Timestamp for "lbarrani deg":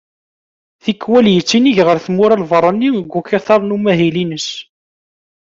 2.45-3.13